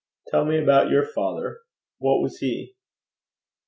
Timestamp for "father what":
1.05-2.23